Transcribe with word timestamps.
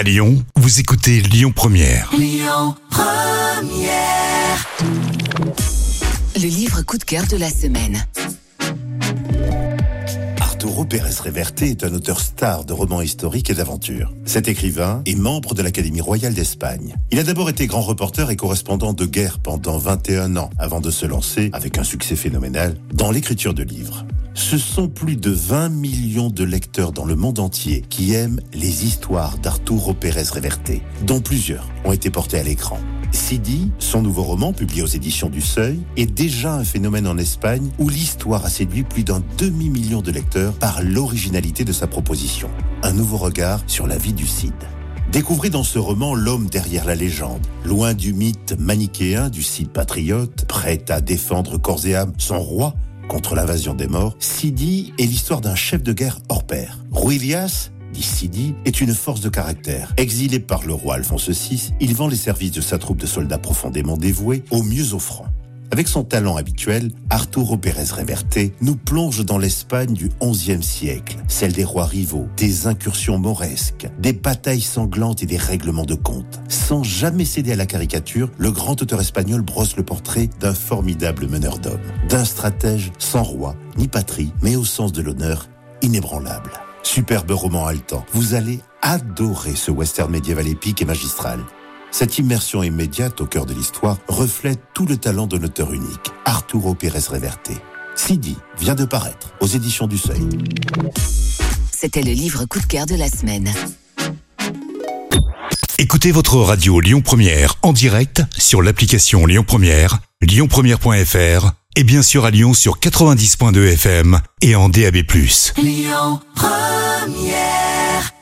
À 0.00 0.02
Lyon, 0.02 0.42
vous 0.56 0.80
écoutez 0.80 1.20
Lyon 1.20 1.52
Première. 1.54 2.10
Le 6.36 6.48
livre 6.48 6.80
coup 6.80 6.96
de 6.96 7.04
cœur 7.04 7.26
de 7.26 7.36
la 7.36 7.50
semaine. 7.50 8.02
Arturo 10.40 10.86
Pérez 10.86 11.10
Reverte 11.22 11.60
est 11.60 11.84
un 11.84 11.92
auteur 11.92 12.18
star 12.22 12.64
de 12.64 12.72
romans 12.72 13.02
historiques 13.02 13.50
et 13.50 13.54
d'aventures. 13.54 14.10
Cet 14.24 14.48
écrivain 14.48 15.02
est 15.04 15.16
membre 15.16 15.52
de 15.52 15.60
l'Académie 15.60 16.00
royale 16.00 16.32
d'Espagne. 16.32 16.94
Il 17.10 17.18
a 17.18 17.22
d'abord 17.22 17.50
été 17.50 17.66
grand 17.66 17.82
reporter 17.82 18.30
et 18.30 18.36
correspondant 18.36 18.94
de 18.94 19.04
guerre 19.04 19.38
pendant 19.38 19.76
21 19.76 20.38
ans 20.38 20.48
avant 20.58 20.80
de 20.80 20.90
se 20.90 21.04
lancer, 21.04 21.50
avec 21.52 21.76
un 21.76 21.84
succès 21.84 22.16
phénoménal, 22.16 22.74
dans 22.94 23.10
l'écriture 23.10 23.52
de 23.52 23.64
livres. 23.64 24.06
Ce 24.34 24.58
sont 24.58 24.88
plus 24.88 25.16
de 25.16 25.30
20 25.30 25.70
millions 25.70 26.30
de 26.30 26.44
lecteurs 26.44 26.92
dans 26.92 27.04
le 27.04 27.16
monde 27.16 27.40
entier 27.40 27.82
qui 27.88 28.14
aiment 28.14 28.40
les 28.52 28.84
histoires 28.86 29.38
d'Arturo 29.38 29.92
Pérez 29.92 30.28
Reverte, 30.32 30.70
dont 31.02 31.20
plusieurs 31.20 31.66
ont 31.84 31.92
été 31.92 32.10
portés 32.10 32.38
à 32.38 32.42
l'écran. 32.42 32.78
Sidi, 33.10 33.72
son 33.80 34.02
nouveau 34.02 34.22
roman 34.22 34.52
publié 34.52 34.82
aux 34.82 34.86
éditions 34.86 35.28
du 35.28 35.40
Seuil, 35.40 35.80
est 35.96 36.06
déjà 36.06 36.54
un 36.54 36.64
phénomène 36.64 37.08
en 37.08 37.18
Espagne 37.18 37.70
où 37.78 37.88
l'histoire 37.88 38.44
a 38.44 38.50
séduit 38.50 38.84
plus 38.84 39.02
d'un 39.02 39.20
demi-million 39.36 40.00
de 40.00 40.12
lecteurs 40.12 40.52
par 40.54 40.80
l'originalité 40.82 41.64
de 41.64 41.72
sa 41.72 41.88
proposition. 41.88 42.50
Un 42.84 42.92
nouveau 42.92 43.16
regard 43.16 43.60
sur 43.66 43.88
la 43.88 43.98
vie 43.98 44.12
du 44.12 44.28
Cid. 44.28 44.54
Découvrez 45.10 45.50
dans 45.50 45.64
ce 45.64 45.80
roman 45.80 46.14
l'homme 46.14 46.46
derrière 46.46 46.84
la 46.84 46.94
légende, 46.94 47.44
loin 47.64 47.94
du 47.94 48.12
mythe 48.12 48.54
manichéen 48.60 49.28
du 49.28 49.42
Cid 49.42 49.70
patriote, 49.70 50.44
prêt 50.46 50.84
à 50.88 51.00
défendre 51.00 51.58
corps 51.58 51.84
et 51.84 51.96
âme 51.96 52.12
son 52.16 52.38
roi 52.38 52.74
contre 53.10 53.34
l'invasion 53.34 53.74
des 53.74 53.88
morts. 53.88 54.14
Sidi 54.20 54.94
est 54.96 55.04
l'histoire 55.04 55.40
d'un 55.40 55.56
chef 55.56 55.82
de 55.82 55.92
guerre 55.92 56.20
hors 56.28 56.44
pair. 56.44 56.78
Ruilias 56.92 57.70
dit 57.92 58.02
Sidi, 58.02 58.54
est 58.64 58.80
une 58.80 58.94
force 58.94 59.20
de 59.20 59.28
caractère. 59.28 59.92
Exilé 59.96 60.38
par 60.38 60.64
le 60.64 60.72
roi 60.72 60.94
Alphonse 60.94 61.28
VI, 61.28 61.72
il 61.80 61.92
vend 61.94 62.06
les 62.06 62.14
services 62.14 62.52
de 62.52 62.60
sa 62.60 62.78
troupe 62.78 62.98
de 62.98 63.06
soldats 63.06 63.38
profondément 63.38 63.96
dévoués 63.96 64.44
aux 64.52 64.62
mieux 64.62 64.94
offrants. 64.94 65.26
Avec 65.72 65.86
son 65.86 66.02
talent 66.02 66.36
habituel, 66.36 66.90
Arturo 67.10 67.56
Pérez 67.56 67.92
Reverte 67.92 68.38
nous 68.60 68.74
plonge 68.74 69.24
dans 69.24 69.38
l'Espagne 69.38 69.92
du 69.92 70.10
XIe 70.20 70.62
siècle, 70.64 71.16
celle 71.28 71.52
des 71.52 71.62
rois 71.62 71.84
rivaux, 71.84 72.26
des 72.36 72.66
incursions 72.66 73.18
mauresques, 73.18 73.88
des 74.00 74.12
batailles 74.12 74.60
sanglantes 74.60 75.22
et 75.22 75.26
des 75.26 75.36
règlements 75.36 75.84
de 75.84 75.94
compte. 75.94 76.40
Sans 76.48 76.82
jamais 76.82 77.24
céder 77.24 77.52
à 77.52 77.56
la 77.56 77.66
caricature, 77.66 78.30
le 78.36 78.50
grand 78.50 78.82
auteur 78.82 79.00
espagnol 79.00 79.42
brosse 79.42 79.76
le 79.76 79.84
portrait 79.84 80.28
d'un 80.40 80.54
formidable 80.54 81.28
meneur 81.28 81.58
d'hommes, 81.60 81.78
d'un 82.08 82.24
stratège 82.24 82.90
sans 82.98 83.22
roi 83.22 83.54
ni 83.76 83.86
patrie, 83.86 84.32
mais 84.42 84.56
au 84.56 84.64
sens 84.64 84.92
de 84.92 85.02
l'honneur 85.02 85.46
inébranlable. 85.82 86.50
Superbe 86.82 87.30
roman 87.30 87.66
haletant, 87.66 88.04
vous 88.12 88.34
allez 88.34 88.58
adorer 88.82 89.54
ce 89.54 89.70
western 89.70 90.10
médiéval 90.10 90.48
épique 90.48 90.82
et 90.82 90.86
magistral. 90.86 91.38
Cette 91.90 92.18
immersion 92.18 92.62
immédiate 92.62 93.20
au 93.20 93.26
cœur 93.26 93.46
de 93.46 93.52
l'histoire 93.52 93.98
reflète 94.08 94.60
tout 94.74 94.86
le 94.86 94.96
talent 94.96 95.26
d'un 95.26 95.42
auteur 95.42 95.72
unique, 95.72 96.10
Arturo 96.24 96.74
Pérez 96.74 97.02
Reverte. 97.08 97.50
Sidi 97.96 98.36
vient 98.58 98.74
de 98.74 98.84
paraître 98.84 99.32
aux 99.40 99.46
éditions 99.46 99.86
du 99.86 99.98
Seuil. 99.98 100.26
C'était 101.72 102.02
le 102.02 102.12
livre 102.12 102.44
coup 102.44 102.60
de 102.60 102.66
cœur 102.66 102.86
de 102.86 102.94
la 102.94 103.08
semaine. 103.08 103.52
Écoutez 105.78 106.12
votre 106.12 106.36
radio 106.36 106.80
Lyon 106.80 107.00
Première 107.00 107.56
en 107.62 107.72
direct 107.72 108.22
sur 108.36 108.62
l'application 108.62 109.26
Lyon 109.26 109.44
Première, 109.46 109.98
lyonpremière.fr 110.20 111.52
et 111.76 111.84
bien 111.84 112.02
sûr 112.02 112.24
à 112.24 112.30
Lyon 112.30 112.54
sur 112.54 112.78
90.2 112.78 113.72
FM 113.72 114.20
et 114.42 114.54
en 114.54 114.68
DAB+. 114.68 114.96
Lyon 115.56 116.20
Première 116.34 118.12